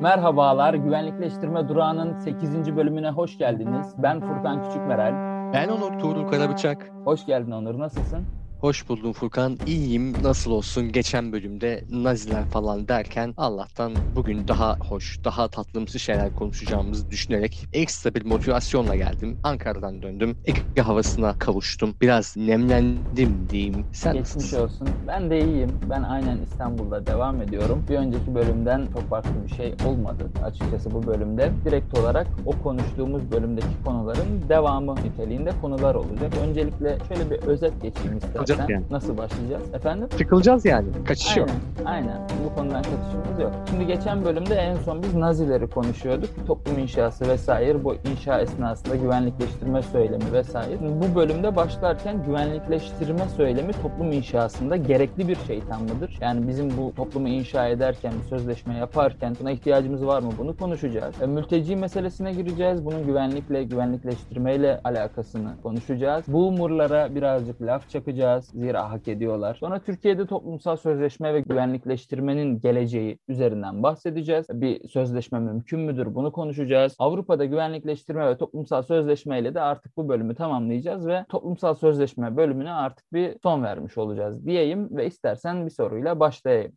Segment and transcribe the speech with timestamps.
[0.00, 2.76] Merhabalar, Güvenlikleştirme Durağı'nın 8.
[2.76, 3.94] bölümüne hoş geldiniz.
[3.98, 5.12] Ben Furkan Küçükmeral.
[5.52, 6.90] Ben Onur Tuğrul Karabıçak.
[7.04, 8.26] Hoş geldin Onur, nasılsın?
[8.62, 9.58] Hoş buldum Furkan.
[9.66, 10.22] İyiyim.
[10.22, 10.92] Nasıl olsun?
[10.92, 18.14] Geçen bölümde Naziler falan derken Allah'tan bugün daha hoş, daha tatlımsı şeyler konuşacağımızı düşünerek ekstra
[18.14, 19.38] bir motivasyonla geldim.
[19.42, 20.36] Ankara'dan döndüm.
[20.44, 21.94] Ege havasına kavuştum.
[22.00, 23.86] Biraz nemlendim diyeyim.
[23.92, 24.60] Sen Geçmiş nasılsın?
[24.64, 24.88] olsun.
[25.08, 25.70] Ben de iyiyim.
[25.90, 27.84] Ben aynen İstanbul'da devam ediyorum.
[27.88, 30.30] Bir önceki bölümden çok farklı bir şey olmadı.
[30.44, 36.32] Açıkçası bu bölümde direkt olarak o konuştuğumuz bölümdeki konuların devamı niteliğinde konular olacak.
[36.42, 38.20] Öncelikle şöyle bir özet geçeyim
[38.52, 38.74] istersen.
[38.74, 38.84] yani.
[38.90, 39.74] Nasıl başlayacağız?
[39.74, 40.08] Efendim?
[40.18, 40.86] Sıkılacağız yani.
[41.08, 41.48] Kaçış yok.
[41.84, 42.22] Aynen, aynen.
[42.44, 43.52] Bu konudan kaçışımız yok.
[43.70, 46.30] Şimdi geçen bölümde en son biz Nazileri konuşuyorduk.
[46.46, 50.78] Toplum inşası vesaire, bu inşa esnasında güvenlikleştirme söylemi vesaire.
[50.80, 56.18] Bu bölümde başlarken güvenlikleştirme söylemi toplum inşasında gerekli bir şeytan mıdır?
[56.20, 60.30] Yani bizim bu toplumu inşa ederken, bir sözleşme yaparken buna ihtiyacımız var mı?
[60.38, 61.22] Bunu konuşacağız.
[61.22, 62.84] E, mülteci meselesine gireceğiz.
[62.84, 66.24] Bunun güvenlikle, güvenlikleştirmeyle alakasını konuşacağız.
[66.28, 68.41] Boomer'lara birazcık laf çakacağız.
[68.46, 69.54] Zira hak ediyorlar.
[69.54, 74.46] Sonra Türkiye'de toplumsal sözleşme ve güvenlikleştirmenin geleceği üzerinden bahsedeceğiz.
[74.52, 76.14] Bir sözleşme mümkün müdür?
[76.14, 76.94] Bunu konuşacağız.
[76.98, 83.12] Avrupa'da güvenlikleştirme ve toplumsal sözleşmeyle de artık bu bölümü tamamlayacağız ve toplumsal sözleşme bölümüne artık
[83.12, 86.72] bir son vermiş olacağız diyeyim ve istersen bir soruyla başlayayım.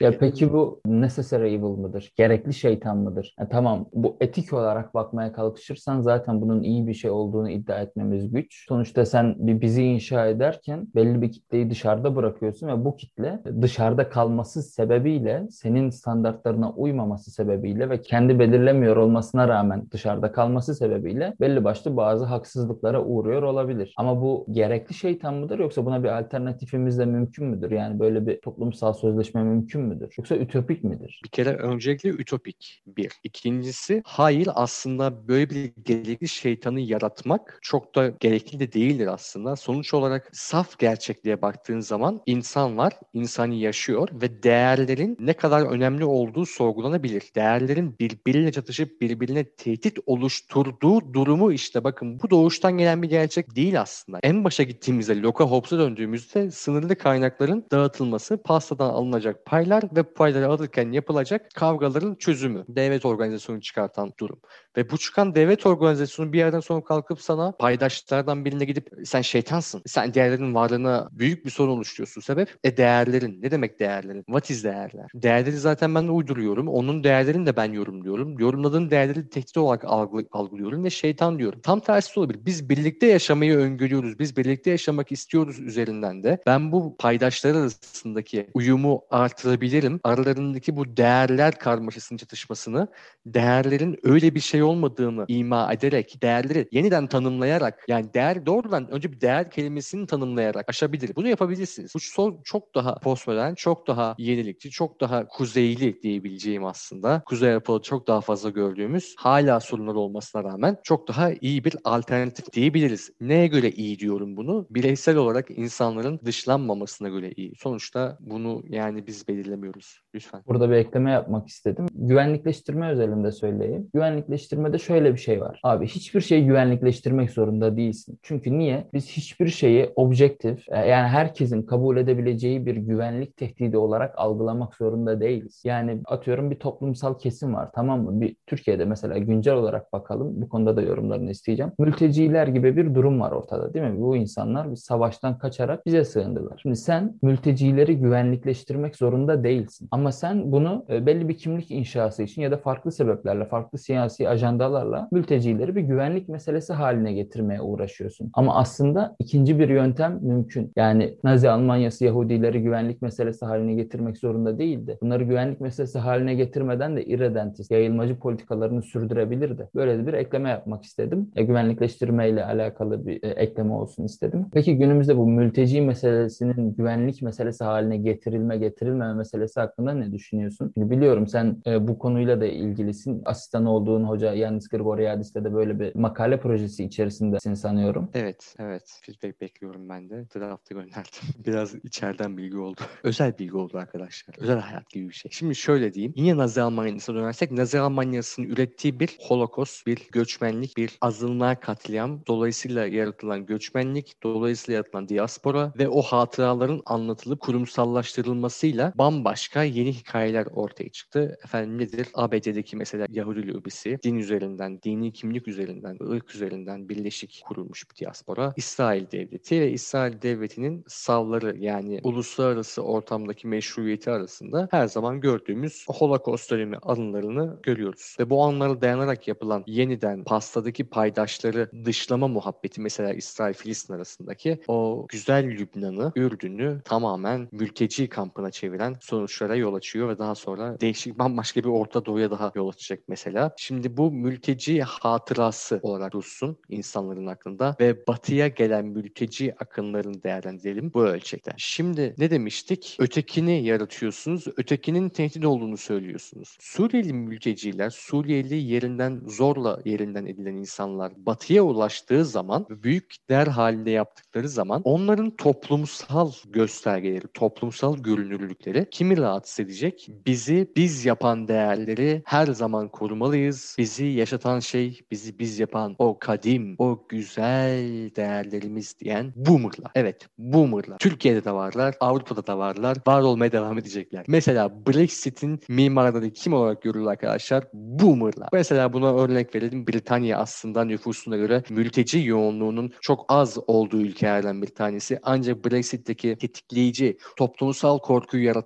[0.00, 2.12] Ya peki bu necessary evil mıdır?
[2.16, 3.34] Gerekli şeytan mıdır?
[3.40, 8.30] Ya tamam bu etik olarak bakmaya kalkışırsan zaten bunun iyi bir şey olduğunu iddia etmemiz
[8.30, 8.64] güç.
[8.68, 14.08] Sonuçta sen bir bizi inşa ederken belli bir kitleyi dışarıda bırakıyorsun ve bu kitle dışarıda
[14.08, 21.64] kalması sebebiyle senin standartlarına uymaması sebebiyle ve kendi belirlemiyor olmasına rağmen dışarıda kalması sebebiyle belli
[21.64, 23.94] başlı bazı haksızlıklara uğruyor olabilir.
[23.96, 27.70] Ama bu gerekli şeytan mıdır yoksa buna bir alternatifimiz de mümkün müdür?
[27.70, 30.14] Yani böyle bir toplumsal sözleşme mümkün müdür?
[30.18, 31.20] Yoksa ütopik midir?
[31.24, 33.12] Bir kere öncelikle ütopik bir.
[33.24, 39.56] İkincisi hayır aslında böyle bir gerekli şeytanı yaratmak çok da gerekli de değildir aslında.
[39.56, 46.04] Sonuç olarak saf gerçekliğe baktığın zaman insan var, insani yaşıyor ve değerlerin ne kadar önemli
[46.04, 47.22] olduğu sorgulanabilir.
[47.36, 53.80] Değerlerin birbiriyle çatışıp birbirine tehdit oluşturduğu durumu işte bakın bu doğuştan gelen bir gerçek değil
[53.80, 54.18] aslında.
[54.22, 60.48] En başa gittiğimizde Loka Hobbes'a döndüğümüzde sınırlı kaynakların dağıtılması, pastadan alınacak paylar ve bu payları
[60.48, 62.64] alırken yapılacak kavgaların çözümü.
[62.68, 64.40] Devlet organizasyonu çıkartan durum.
[64.76, 69.82] Ve bu çıkan devlet organizasyonu bir yerden sonra kalkıp sana paydaşlardan birine gidip sen şeytansın.
[69.86, 72.20] Sen değerlerin varlığına büyük bir sorun oluşturuyorsun.
[72.20, 72.48] Sebep?
[72.64, 73.42] E değerlerin.
[73.42, 74.22] Ne demek değerlerin?
[74.22, 75.10] What is değerler?
[75.14, 76.68] Değerleri zaten ben uyduruyorum.
[76.68, 78.38] Onun değerlerini de ben yorumluyorum.
[78.38, 81.60] Yorumladığım değerleri tehdit olarak algı, algılıyorum ve şeytan diyorum.
[81.60, 82.46] Tam tersi olabilir.
[82.46, 84.18] Biz birlikte yaşamayı öngörüyoruz.
[84.18, 86.38] Biz birlikte yaşamak istiyoruz üzerinden de.
[86.46, 89.02] Ben bu paydaşlar arasındaki uyumu
[89.38, 90.00] artırabilirim.
[90.04, 92.88] Aralarındaki bu değerler karmaşasının çatışmasını,
[93.26, 99.20] değerlerin öyle bir şey olmadığını ima ederek, değerleri yeniden tanımlayarak, yani değer doğrudan önce bir
[99.20, 101.16] değer kelimesini tanımlayarak aşabilir.
[101.16, 101.94] Bunu yapabilirsiniz.
[101.94, 107.22] Bu son çok daha postmodern, çok daha yenilikçi, çok daha kuzeyli diyebileceğim aslında.
[107.26, 112.52] Kuzey Avrupa'da çok daha fazla gördüğümüz, hala sorunlar olmasına rağmen çok daha iyi bir alternatif
[112.52, 113.10] diyebiliriz.
[113.20, 114.66] Neye göre iyi diyorum bunu?
[114.70, 117.52] Bireysel olarak insanların dışlanmamasına göre iyi.
[117.58, 120.00] Sonuçta bunu yani biz belirlemiyoruz.
[120.14, 120.42] Lütfen.
[120.46, 121.86] Burada bir ekleme yapmak istedim.
[121.94, 123.90] Güvenlikleştirme özelinde söyleyeyim.
[123.94, 125.60] Güvenlikleştirmede şöyle bir şey var.
[125.62, 128.18] Abi hiçbir şeyi güvenlikleştirmek zorunda değilsin.
[128.22, 128.88] Çünkü niye?
[128.94, 135.20] Biz hiçbir şeyi objektif, e, yani herkesin kabul edebileceği bir güvenlik tehdidi olarak algılamak zorunda
[135.20, 135.62] değiliz.
[135.64, 138.20] Yani atıyorum bir toplumsal kesim var tamam mı?
[138.20, 140.42] Bir Türkiye'de mesela güncel olarak bakalım.
[140.42, 141.72] Bu konuda da yorumlarını isteyeceğim.
[141.78, 144.00] Mülteciler gibi bir durum var ortada değil mi?
[144.00, 146.58] Bu insanlar bir savaştan kaçarak bize sığındılar.
[146.62, 149.88] Şimdi sen mültecileri güvenlikleştirmek zorunda değilsin.
[149.90, 154.28] Ama sen bunu e, belli bir kimlik inşası için ya da farklı sebeplerle, farklı siyasi
[154.28, 158.30] ajandalarla mültecileri bir güvenlik meselesi haline getirmeye uğraşıyorsun.
[158.34, 160.72] Ama aslında ikinci bir yöntem mümkün.
[160.76, 164.98] Yani Nazi Almanyası Yahudileri güvenlik meselesi haline getirmek zorunda değildi.
[165.02, 169.68] Bunları güvenlik meselesi haline getirmeden de irredentist, yayılmacı politikalarını sürdürebilirdi.
[169.74, 171.30] Böyle de bir ekleme yapmak istedim.
[171.36, 174.46] E, güvenlikleştirme ile alakalı bir e, ekleme olsun istedim.
[174.52, 180.72] Peki günümüzde bu mülteci meselesinin güvenlik meselesi haline getirilme getirilmeme meselesi hakkında ne düşünüyorsun?
[180.74, 183.22] Şimdi biliyorum sen e, bu konuyla da ilgilisin.
[183.24, 188.10] Asistan olduğun hoca Yannis Grigoriadis'le de böyle bir makale projesi içerisindesin sanıyorum.
[188.14, 189.00] Evet, evet.
[189.02, 190.26] Feedback bekliyorum ben de.
[190.34, 191.28] Draft'ı gönderdim.
[191.46, 192.80] Biraz içeriden bilgi oldu.
[193.02, 194.34] Özel bilgi oldu arkadaşlar.
[194.38, 195.30] Özel hayat gibi bir şey.
[195.30, 196.12] Şimdi şöyle diyeyim.
[196.16, 202.86] Yine Nazi Almanya'sına dönersek Nazi Almanya'sının ürettiği bir holokost, bir göçmenlik, bir azınlığa katliam, dolayısıyla
[202.86, 211.38] yaratılan göçmenlik, dolayısıyla yaratılan diaspora ve o hatıraların anlatılıp kurumsallaştırılmasıyla bambaşka yeni hikayeler ortaya çıktı.
[211.44, 212.08] Efendim nedir?
[212.14, 218.52] ABD'deki mesela Yahudi lobisi din üzerinden, dini kimlik üzerinden, ırk üzerinden birleşik kurulmuş bir diaspora.
[218.56, 226.50] İsrail devleti ve İsrail devletinin savları yani uluslararası ortamdaki meşruiyeti arasında her zaman gördüğümüz Holocaust
[226.50, 228.16] dönemi anılarını görüyoruz.
[228.20, 235.44] Ve bu anlara dayanarak yapılan yeniden pastadaki paydaşları dışlama muhabbeti mesela İsrail-Filistin arasındaki o güzel
[235.44, 241.68] Lübnan'ı, Ürdün'ü tamamen mülteci kampına çeviren sonuçlara yol açıyor ve daha sonra değişik bambaşka bir
[241.68, 243.54] Orta Doğu'ya daha yol açacak mesela.
[243.56, 251.04] Şimdi bu mülteci hatırası olarak dursun insanların aklında ve batıya gelen mülteci akınlarını değerlendirelim bu
[251.04, 251.52] ölçekte.
[251.56, 252.96] Şimdi ne demiştik?
[252.98, 256.56] Ötekini yaratıyorsunuz, ötekinin tehdit olduğunu söylüyorsunuz.
[256.60, 264.48] Suriyeli mülteciler, Suriyeli yerinden zorla yerinden edilen insanlar batıya ulaştığı zaman büyük kitleler halinde yaptıkları
[264.48, 270.08] zaman onların toplumsal göstergeleri, toplumsal görünürlükleri kimi rahatsız edecek?
[270.26, 273.76] Bizi biz yapan değerleri her zaman korumalıyız.
[273.78, 279.90] Bizi yaşatan şey, bizi biz yapan o kadim, o güzel değerlerimiz diyen boomerlar.
[279.94, 280.98] Evet, boomerlar.
[280.98, 282.96] Türkiye'de de varlar, Avrupa'da da varlar.
[283.06, 284.24] Var olmaya devam edecekler.
[284.28, 287.64] Mesela Brexit'in mimarları kim olarak görülür arkadaşlar?
[287.72, 288.48] Boomerlar.
[288.52, 289.86] Mesela buna örnek verelim.
[289.86, 295.18] Britanya aslında nüfusuna göre mülteci yoğunluğunun çok az olduğu ülkelerden bir tanesi.
[295.22, 298.57] Ancak Brexit'teki tetikleyici, toplumsal korkuyu yaratan,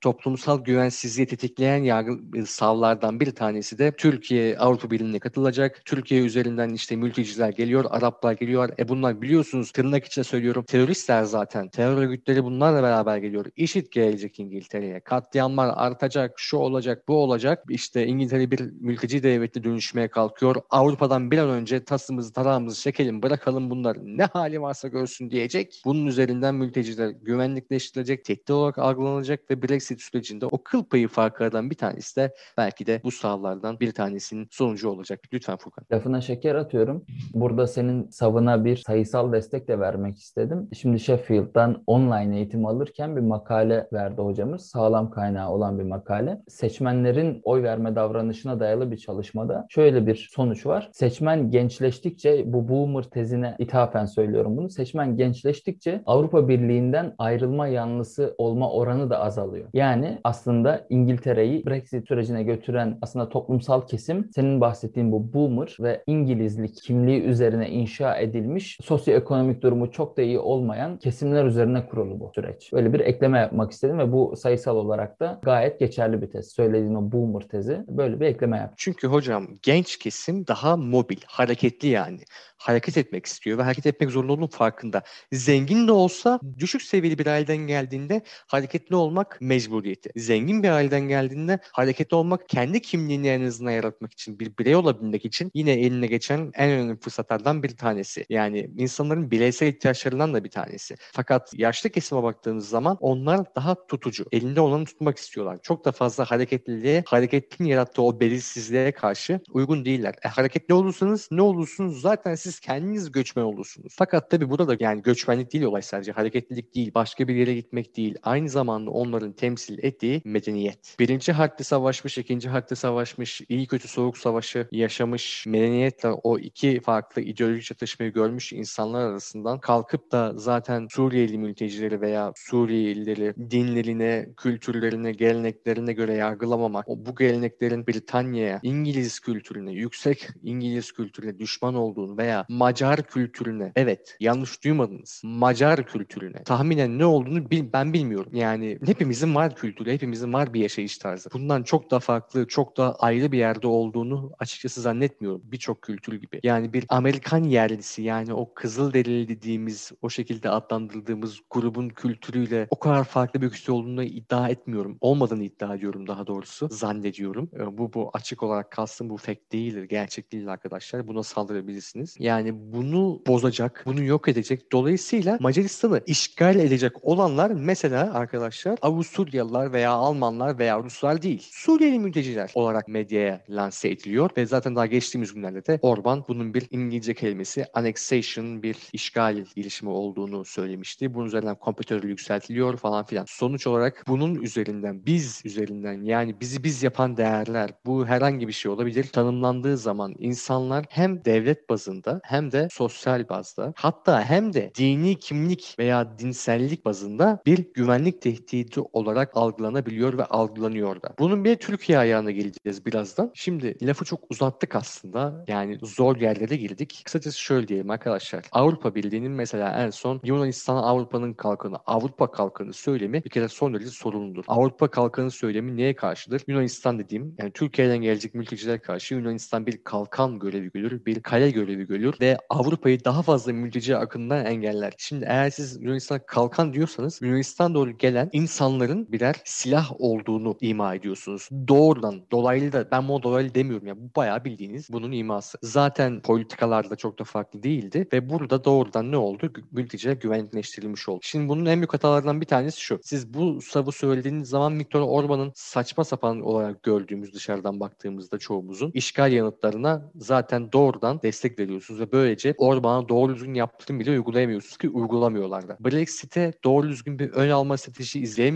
[0.00, 5.82] toplumsal güvensizliği tetikleyen yargı savlardan bir tanesi de Türkiye Avrupa Birliği'ne katılacak.
[5.84, 8.70] Türkiye üzerinden işte mülteciler geliyor, Araplar geliyor.
[8.78, 11.68] E bunlar biliyorsunuz tırnak içinde söylüyorum teröristler zaten.
[11.68, 13.46] Terör örgütleri bunlarla beraber geliyor.
[13.56, 15.00] İşit gelecek İngiltere'ye.
[15.00, 17.64] Katliamlar artacak, şu olacak, bu olacak.
[17.68, 20.56] İşte İngiltere bir mülteci devleti dönüşmeye kalkıyor.
[20.70, 25.82] Avrupa'dan bir an önce tasımızı tarağımızı çekelim bırakalım bunlar ne hali varsa görsün diyecek.
[25.84, 31.76] Bunun üzerinden mülteciler güvenlikleştirilecek, tehdit olarak algılanacak ve Brexit sürecinde o kıl payı farklardan bir
[31.76, 35.20] tanesi de belki de bu sahalardan bir tanesinin sonucu olacak.
[35.32, 35.84] Lütfen Furkan.
[35.92, 37.04] Lafına şeker atıyorum.
[37.34, 40.68] Burada senin savına bir sayısal destek de vermek istedim.
[40.74, 44.66] Şimdi Sheffield'dan online eğitim alırken bir makale verdi hocamız.
[44.66, 46.42] Sağlam kaynağı olan bir makale.
[46.48, 50.90] Seçmenlerin oy verme davranışına dayalı bir çalışmada şöyle bir sonuç var.
[50.92, 54.70] Seçmen gençleştikçe bu boomer tezine ithafen söylüyorum bunu.
[54.70, 59.68] Seçmen gençleştikçe Avrupa Birliği'nden ayrılma yanlısı olma oranı da azalıyor.
[59.74, 66.82] Yani aslında İngiltere'yi Brexit sürecine götüren aslında toplumsal kesim senin bahsettiğin bu boomer ve İngilizlik
[66.82, 72.72] kimliği üzerine inşa edilmiş sosyoekonomik durumu çok da iyi olmayan kesimler üzerine kurulu bu süreç.
[72.72, 76.52] Böyle bir ekleme yapmak istedim ve bu sayısal olarak da gayet geçerli bir tez.
[76.52, 78.74] Söylediğin o boomer tezi böyle bir ekleme yap.
[78.76, 82.20] Çünkü hocam genç kesim daha mobil, hareketli yani
[82.58, 85.02] hareket etmek istiyor ve hareket etmek zorunda olduğunun farkında.
[85.32, 90.10] Zengin de olsa düşük seviyeli bir aileden geldiğinde hareketli olmak mecburiyeti.
[90.16, 95.24] Zengin bir aileden geldiğinde hareketli olmak kendi kimliğini en azından yaratmak için, bir birey olabilmek
[95.24, 98.24] için yine eline geçen en önemli fırsatlardan bir tanesi.
[98.28, 100.94] Yani insanların bireysel ihtiyaçlarından da bir tanesi.
[101.12, 104.26] Fakat yaşlı kesime baktığımız zaman onlar daha tutucu.
[104.32, 105.58] Elinde olanı tutmak istiyorlar.
[105.62, 110.14] Çok da fazla hareketliliğe, hareketin yarattığı o belirsizliğe karşı uygun değiller.
[110.24, 113.94] E, hareketli olursanız ne olursunuz zaten siz kendiniz göçmen olursunuz.
[113.98, 116.12] Fakat tabii burada da yani göçmenlik değil olay sadece.
[116.12, 118.14] Hareketlilik değil, başka bir yere gitmek değil.
[118.22, 120.96] Aynı zamanda onların temsil ettiği medeniyet.
[120.98, 127.22] Birinci harpte savaşmış, ikinci harpte savaşmış, iyi kötü soğuk savaşı yaşamış medeniyetle o iki farklı
[127.22, 135.92] ideolojik çatışmayı görmüş insanlar arasından kalkıp da zaten Suriyeli mültecileri veya Suriyelileri dinlerine, kültürlerine, geleneklerine
[135.92, 143.72] göre yargılamamak, bu geleneklerin Britanya'ya, İngiliz kültürüne, yüksek İngiliz kültürüne düşman olduğunu veya Macar kültürüne,
[143.76, 148.32] evet yanlış duymadınız, Macar kültürüne tahminen ne olduğunu bil, ben bilmiyorum.
[148.34, 151.30] Yani hepimizin var kültürü, hepimizin var bir yaşayış tarzı.
[151.32, 155.40] Bundan çok da farklı, çok da ayrı bir yerde olduğunu açıkçası zannetmiyorum.
[155.44, 156.40] Birçok kültür gibi.
[156.42, 162.78] Yani bir Amerikan yerlisi yani o kızıl derili dediğimiz, o şekilde adlandırdığımız grubun kültürüyle o
[162.78, 164.98] kadar farklı bir ülkesi olduğunu iddia etmiyorum.
[165.00, 166.68] Olmadığını iddia ediyorum daha doğrusu.
[166.70, 167.50] Zannediyorum.
[167.54, 169.84] Ee, bu bu açık olarak kalsın bu fake değildir.
[169.84, 171.08] Gerçek değil arkadaşlar.
[171.08, 172.16] Buna saldırabilirsiniz.
[172.18, 174.72] Yani bunu bozacak, bunu yok edecek.
[174.72, 181.48] Dolayısıyla Macaristan'ı işgal edecek olanlar mesela arkadaşlar Avusturyalılar veya Almanlar veya Ruslar değil.
[181.52, 186.68] Suriyeli mülteciler olarak medyaya lanse ediliyor ve zaten daha geçtiğimiz günlerde de Orban bunun bir
[186.70, 191.14] İngilizce kelimesi annexation bir işgal girişimi olduğunu söylemişti.
[191.14, 193.24] Bunun üzerinden kompütörü yükseltiliyor falan filan.
[193.28, 198.70] Sonuç olarak bunun üzerinden biz üzerinden yani bizi biz yapan değerler bu herhangi bir şey
[198.72, 199.04] olabilir.
[199.04, 205.76] Tanımlandığı zaman insanlar hem devlet bazında hem de sosyal bazda hatta hem de dini kimlik
[205.78, 211.14] veya dinsellik bazında bir güvenlik tehdidi tehdidi olarak algılanabiliyor ve algılanıyor da.
[211.18, 213.30] Bunun bir Türkiye ayağına geleceğiz birazdan.
[213.34, 215.44] Şimdi lafı çok uzattık aslında.
[215.48, 217.02] Yani zor yerlere girdik.
[217.04, 218.44] Kısacası şöyle diyelim arkadaşlar.
[218.52, 223.90] Avrupa Birliği'nin mesela en son Yunanistan Avrupa'nın kalkanı, Avrupa kalkanı söylemi bir kere son derece
[223.90, 224.44] sorunludur.
[224.48, 226.42] Avrupa kalkanı söylemi neye karşıdır?
[226.46, 231.86] Yunanistan dediğim yani Türkiye'den gelecek mülteciler karşı Yunanistan bir kalkan görevi görür, bir kale görevi
[231.86, 234.92] görür ve Avrupa'yı daha fazla mülteci akından engeller.
[234.98, 241.48] Şimdi eğer siz Yunanistan'a kalkan diyorsanız Yunanistan doğru gelen insanların birer silah olduğunu ima ediyorsunuz.
[241.68, 243.96] Doğrudan, dolaylı da ben bunu dolaylı demiyorum ya.
[243.96, 245.58] Bu bayağı bildiğiniz bunun iması.
[245.62, 249.52] Zaten politikalarda çok da farklı değildi ve burada doğrudan ne oldu?
[249.72, 251.20] Mülteciler güvenlikleştirilmiş oldu.
[251.22, 253.00] Şimdi bunun en büyük hatalarından bir tanesi şu.
[253.02, 259.32] Siz bu savı söylediğiniz zaman Viktor Orban'ın saçma sapan olarak gördüğümüz dışarıdan baktığımızda çoğumuzun işgal
[259.32, 265.68] yanıtlarına zaten doğrudan destek veriyorsunuz ve böylece Orban'a doğru düzgün yaptığını bile uygulayamıyorsunuz ki uygulamıyorlar
[265.68, 265.76] da.
[265.80, 268.47] Brexit'e doğru düzgün bir ön alma stratejisi izleyemiyorsunuz.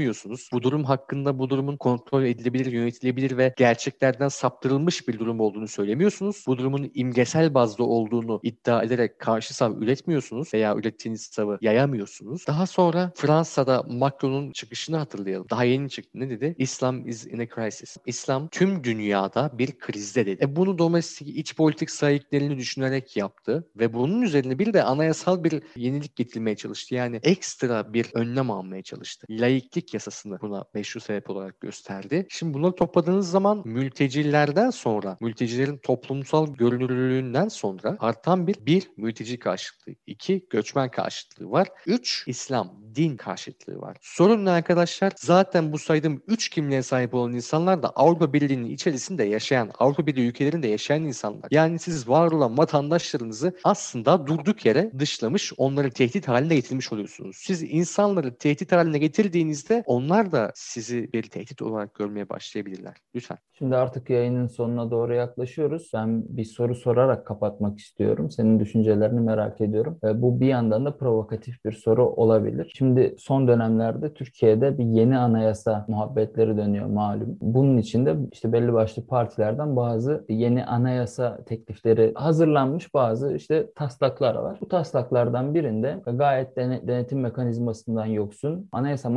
[0.52, 6.44] Bu durum hakkında bu durumun kontrol edilebilir, yönetilebilir ve gerçeklerden saptırılmış bir durum olduğunu söylemiyorsunuz.
[6.46, 12.46] Bu durumun imgesel bazda olduğunu iddia ederek karşı sav üretmiyorsunuz veya ürettiğiniz savı yayamıyorsunuz.
[12.46, 15.46] Daha sonra Fransa'da Macron'un çıkışını hatırlayalım.
[15.50, 16.10] Daha yeni çıktı.
[16.14, 16.54] Ne dedi?
[16.58, 17.96] Islam is in a crisis.
[18.06, 20.44] İslam tüm dünyada bir krizde dedi.
[20.44, 25.62] E bunu domestik iç politik sahiplerini düşünerek yaptı ve bunun üzerine bir de anayasal bir
[25.76, 26.94] yenilik getirmeye çalıştı.
[26.94, 29.26] Yani ekstra bir önlem almaya çalıştı.
[29.30, 32.26] Laiklik yasasını buna meşru sebep olarak gösterdi.
[32.30, 39.92] Şimdi bunları topladığınız zaman mültecilerden sonra, mültecilerin toplumsal görünürlüğünden sonra artan bir, bir mülteci karşıtlığı,
[40.06, 43.96] iki göçmen karşıtlığı var, üç İslam, din karşıtlığı var.
[44.00, 45.12] Sorun ne arkadaşlar?
[45.16, 50.28] Zaten bu saydığım üç kimliğe sahip olan insanlar da Avrupa Birliği'nin içerisinde yaşayan, Avrupa Birliği
[50.28, 51.48] ülkelerinde yaşayan insanlar.
[51.50, 57.36] Yani siz var olan vatandaşlarınızı aslında durduk yere dışlamış, onları tehdit haline getirmiş oluyorsunuz.
[57.36, 62.96] Siz insanları tehdit haline getirdiğinizde onlar da sizi bir tehdit olarak görmeye başlayabilirler.
[63.14, 63.38] Lütfen.
[63.52, 65.90] Şimdi artık yayının sonuna doğru yaklaşıyoruz.
[65.94, 68.30] Ben bir soru sorarak kapatmak istiyorum.
[68.30, 69.98] Senin düşüncelerini merak ediyorum.
[70.14, 72.72] Bu bir yandan da provokatif bir soru olabilir.
[72.78, 77.36] Şimdi son dönemlerde Türkiye'de bir yeni anayasa muhabbetleri dönüyor malum.
[77.40, 84.34] Bunun için de işte belli başlı partilerden bazı yeni anayasa teklifleri hazırlanmış bazı işte taslaklar
[84.34, 84.58] var.
[84.60, 89.10] Bu taslaklardan birinde gayet denetim mekanizmasından yoksun Anayasa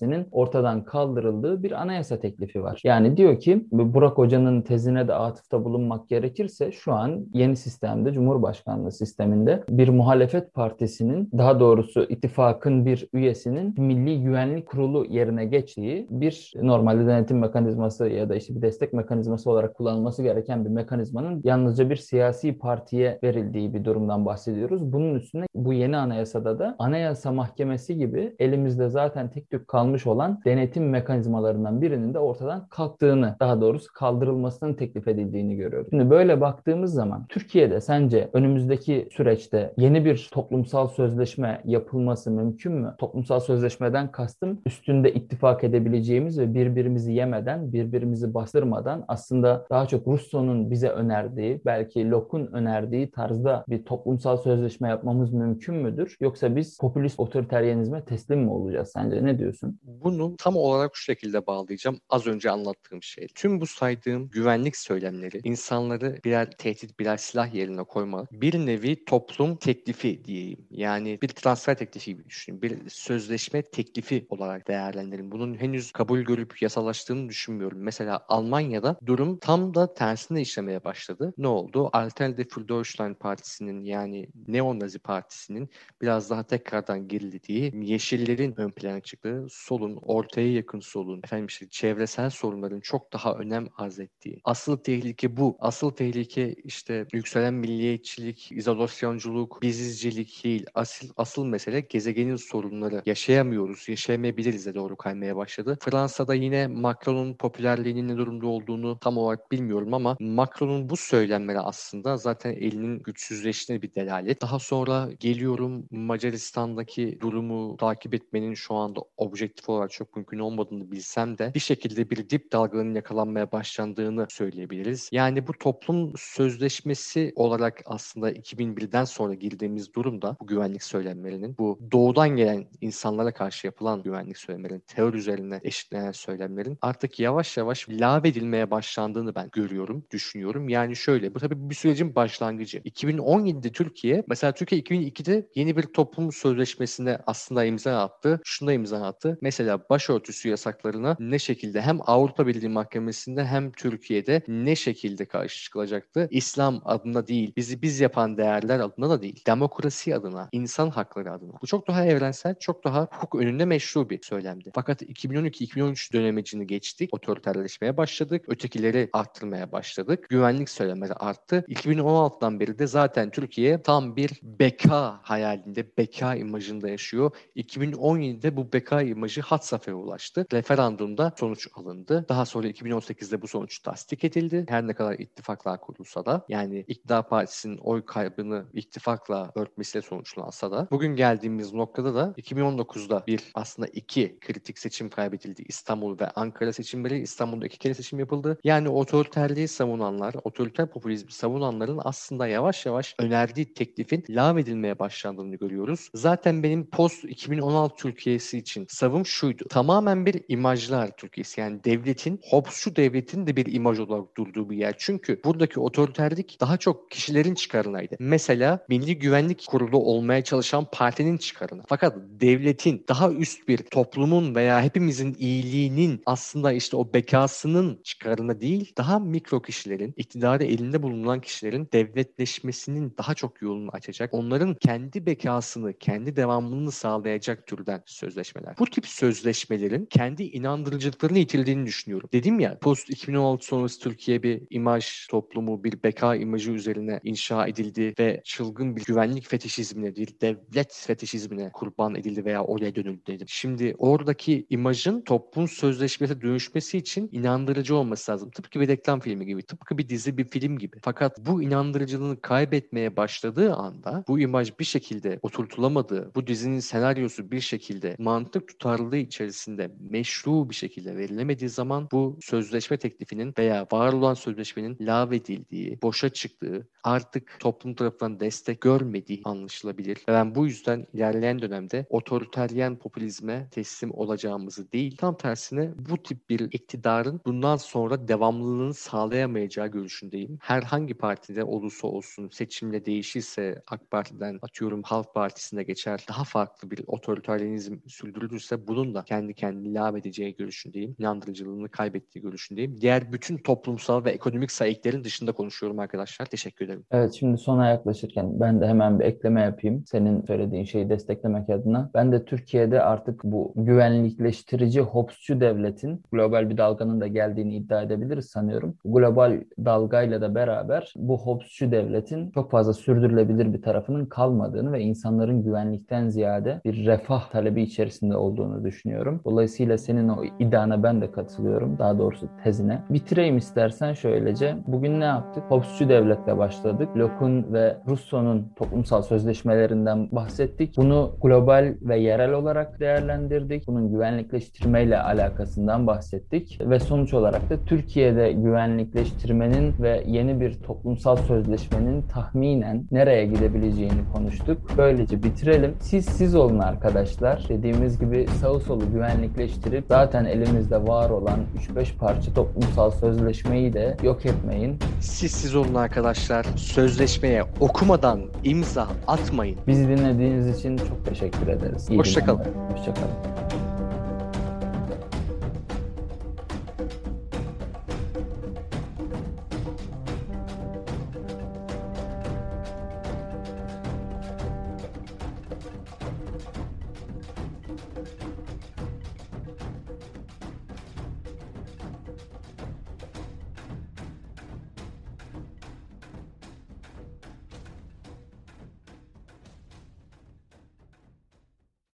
[0.00, 2.80] Mahkemesi'nin ortadan kaldırıldığı bir anayasa teklifi var.
[2.84, 8.92] Yani diyor ki Burak Hoca'nın tezine de atıfta bulunmak gerekirse şu an yeni sistemde Cumhurbaşkanlığı
[8.92, 16.52] sisteminde bir muhalefet partisinin daha doğrusu ittifakın bir üyesinin Milli Güvenlik Kurulu yerine geçtiği bir
[16.62, 21.90] normalde denetim mekanizması ya da işte bir destek mekanizması olarak kullanılması gereken bir mekanizmanın yalnızca
[21.90, 24.92] bir siyasi partiye verildiği bir durumdan bahsediyoruz.
[24.92, 30.40] Bunun üstüne bu yeni anayasada da Anayasa Mahkemesi gibi elimizde zaten tek tük kalmış olan
[30.44, 35.88] denetim mekanizmalarından birinin de ortadan kalktığını, daha doğrusu kaldırılmasının teklif edildiğini görüyoruz.
[35.90, 42.94] Şimdi böyle baktığımız zaman Türkiye'de sence önümüzdeki süreçte yeni bir toplumsal sözleşme yapılması mümkün mü?
[42.98, 50.70] Toplumsal sözleşmeden kastım üstünde ittifak edebileceğimiz ve birbirimizi yemeden, birbirimizi bastırmadan aslında daha çok Rousseau'nun
[50.70, 56.16] bize önerdiği, belki Locke'un önerdiği tarzda bir toplumsal sözleşme yapmamız mümkün müdür?
[56.20, 59.24] Yoksa biz popülist otoriteryenizme teslim mi olacağız sence?
[59.24, 59.69] Ne diyorsun?
[59.82, 62.00] Bunu tam olarak şu şekilde bağlayacağım.
[62.08, 63.26] Az önce anlattığım şey.
[63.34, 69.56] Tüm bu saydığım güvenlik söylemleri insanları birer tehdit, birer silah yerine koymak bir nevi toplum
[69.56, 70.66] teklifi diyeyim.
[70.70, 72.62] Yani bir transfer teklifi gibi düşünün.
[72.62, 75.32] Bir sözleşme teklifi olarak değerlendirin.
[75.32, 77.78] Bunun henüz kabul görüp yasalaştığını düşünmüyorum.
[77.78, 81.34] Mesela Almanya'da durum tam da tersine işlemeye başladı.
[81.38, 81.90] Ne oldu?
[81.92, 85.70] Alternative für Deutschland Partisi'nin yani Neo-Nazi Partisi'nin
[86.02, 92.30] biraz daha tekrardan gerilediği, yeşillerin ön plana çıktığı, solun, ortaya yakın solun, efendim işte çevresel
[92.30, 94.40] sorunların çok daha önem arz ettiği.
[94.44, 95.56] Asıl tehlike bu.
[95.60, 100.66] Asıl tehlike işte yükselen milliyetçilik, izolasyonculuk, bizizcilik değil.
[100.74, 103.02] Asıl, asıl mesele gezegenin sorunları.
[103.06, 105.78] Yaşayamıyoruz, yaşayamayabiliriz de doğru kaymaya başladı.
[105.80, 112.16] Fransa'da yine Macron'un popülerliğinin ne durumda olduğunu tam olarak bilmiyorum ama Macron'un bu söylemleri aslında
[112.16, 114.42] zaten elinin güçsüzleştiğine bir delalet.
[114.42, 121.38] Daha sonra geliyorum Macaristan'daki durumu takip etmenin şu anda objektif olarak çok mümkün olmadığını bilsem
[121.38, 125.08] de bir şekilde bir dip dalganın yakalanmaya başlandığını söyleyebiliriz.
[125.12, 132.28] Yani bu toplum sözleşmesi olarak aslında 2001'den sonra girdiğimiz durumda bu güvenlik söylemlerinin bu doğudan
[132.28, 139.34] gelen insanlara karşı yapılan güvenlik söylemlerinin terör üzerine eşitlenen söylemlerin artık yavaş yavaş lağvedilmeye başlandığını
[139.34, 140.68] ben görüyorum, düşünüyorum.
[140.68, 142.78] Yani şöyle bu tabii bir sürecin başlangıcı.
[142.78, 148.40] 2017'de Türkiye mesela Türkiye 2002'de yeni bir toplum sözleşmesine aslında imza attı.
[148.44, 149.38] Şunda imza attı.
[149.40, 156.28] Mesela başörtüsü yasaklarına ne şekilde hem Avrupa Birliği Mahkemesi'nde hem Türkiye'de ne şekilde karşı çıkılacaktı?
[156.30, 159.42] İslam adına değil, bizi biz yapan değerler adına da değil.
[159.46, 161.52] Demokrasi adına, insan hakları adına.
[161.62, 164.70] Bu çok daha evrensel, çok daha hukuk önünde meşru bir söylemdi.
[164.74, 167.14] Fakat 2012-2013 dönemecini geçtik.
[167.14, 168.44] Otoriterleşmeye başladık.
[168.48, 170.26] Ötekileri arttırmaya başladık.
[170.28, 171.64] Güvenlik söylemleri arttı.
[171.68, 177.30] 2016'dan beri de zaten Türkiye tam bir beka hayalinde, beka imajında yaşıyor.
[177.56, 180.46] 2017'de bu beka imajı hat safhaya ulaştı.
[180.52, 182.26] Referandumda sonuç alındı.
[182.28, 184.66] Daha sonra 2018'de bu sonuç tasdik edildi.
[184.68, 190.88] Her ne kadar ittifaklar kurulsa da yani iktidar partisinin oy kaybını ittifakla örtmesiyle sonuçlansa da
[190.90, 195.62] bugün geldiğimiz noktada da 2019'da bir aslında iki kritik seçim kaybedildi.
[195.68, 197.18] İstanbul ve Ankara seçimleri.
[197.18, 198.58] İstanbul'da iki kere seçim yapıldı.
[198.64, 206.10] Yani otoriterliği savunanlar, otoriter popülizmi savunanların aslında yavaş yavaş önerdiği teklifin lağvedilmeye başlandığını görüyoruz.
[206.14, 208.86] Zaten benim post 2016 Türkiye'si için
[209.20, 209.64] savım şuydu.
[209.68, 211.60] Tamamen bir imajlar Türkiye'si.
[211.60, 214.94] Yani devletin, Hobbesçu devletin de bir imaj olarak durduğu bir yer.
[214.98, 218.16] Çünkü buradaki otoriterlik daha çok kişilerin çıkarınaydı.
[218.18, 221.82] Mesela Milli Güvenlik Kurulu olmaya çalışan partinin çıkarına.
[221.88, 228.92] Fakat devletin daha üst bir toplumun veya hepimizin iyiliğinin aslında işte o bekasının çıkarına değil,
[228.98, 234.34] daha mikro kişilerin, iktidarı elinde bulunan kişilerin devletleşmesinin daha çok yolunu açacak.
[234.34, 238.74] Onların kendi bekasını, kendi devamlılığını sağlayacak türden sözleşmeler.
[238.78, 242.28] Bu tip sözleşmelerin kendi inandırıcılıklarını yitirdiğini düşünüyorum.
[242.32, 248.14] Dedim ya post 2016 sonrası Türkiye bir imaj toplumu, bir beka imajı üzerine inşa edildi
[248.18, 253.46] ve çılgın bir güvenlik fetişizmine değil, devlet fetişizmine kurban edildi veya oraya dönüldü dedim.
[253.50, 258.50] Şimdi oradaki imajın toplum sözleşmesi dönüşmesi için inandırıcı olması lazım.
[258.50, 260.96] Tıpkı bir reklam filmi gibi, tıpkı bir dizi, bir film gibi.
[261.02, 267.60] Fakat bu inandırıcılığını kaybetmeye başladığı anda bu imaj bir şekilde oturtulamadığı, bu dizinin senaryosu bir
[267.60, 274.34] şekilde mantık tutarlılığı içerisinde meşru bir şekilde verilemediği zaman bu sözleşme teklifinin veya var olan
[274.34, 280.18] sözleşmenin lağvedildiği, boşa çıktığı, artık toplum tarafından destek görmediği anlaşılabilir.
[280.28, 286.60] Ben bu yüzden ilerleyen dönemde otoriteryen popülizme teslim olacağımızı değil, tam tersine bu tip bir
[286.60, 290.58] iktidarın bundan sonra devamlılığını sağlayamayacağı görüşündeyim.
[290.60, 297.00] Herhangi partide olursa olsun seçimle değişirse AK Parti'den atıyorum Halk Partisi'ne geçer daha farklı bir
[297.06, 301.16] otoriteryenizm sürdürülürse bunun da kendi kendini lağv edeceği görüşündeyim.
[301.18, 303.00] İnandırıcılığını kaybettiği görüşündeyim.
[303.00, 306.46] Diğer bütün toplumsal ve ekonomik sayıkların dışında konuşuyorum arkadaşlar.
[306.46, 307.04] Teşekkür ederim.
[307.10, 310.04] Evet şimdi sona yaklaşırken ben de hemen bir ekleme yapayım.
[310.06, 312.10] Senin söylediğin şeyi desteklemek adına.
[312.14, 318.46] Ben de Türkiye'de artık bu güvenlikleştirici Hobbesçu devletin global bir dalganın da geldiğini iddia edebiliriz
[318.46, 318.94] sanıyorum.
[319.04, 325.62] Global dalgayla da beraber bu Hobbesçu devletin çok fazla sürdürülebilir bir tarafının kalmadığını ve insanların
[325.62, 329.40] güvenlikten ziyade bir refah talebi içerisinde olduğunu düşünüyorum.
[329.44, 331.98] Dolayısıyla senin o iddiana ben de katılıyorum.
[331.98, 333.02] Daha doğrusu tezine.
[333.10, 334.76] Bitireyim istersen şöylece.
[334.86, 335.62] Bugün ne yaptık?
[335.68, 337.08] Hobbesçu devletle başladık.
[337.16, 340.96] Locke'un ve Rousseau'nun toplumsal sözleşmelerinden bahsettik.
[340.96, 343.86] Bunu global ve yerel olarak değerlendirdik.
[343.86, 346.80] Bunun güvenlikleştirmeyle alakasından bahsettik.
[346.80, 354.78] Ve sonuç olarak da Türkiye'de güvenlikleştirmenin ve yeni bir toplumsal sözleşmenin tahminen nereye gidebileceğini konuştuk.
[354.98, 355.94] Böylece bitirelim.
[356.00, 357.66] Siz siz olun arkadaşlar.
[357.68, 361.60] Dediğimiz gibi sağı solu güvenlikleştirip zaten elimizde var olan
[361.96, 364.98] 3-5 parça toplumsal sözleşmeyi de yok etmeyin.
[365.20, 366.66] Siz siz olun arkadaşlar.
[366.76, 369.76] Sözleşmeye okumadan imza atmayın.
[369.86, 372.10] Bizi dinlediğiniz için çok teşekkür ederiz.
[372.10, 372.58] İyi Hoşça kalın.
[372.64, 372.96] dinlemeler.
[372.98, 373.59] Hoşça kalın.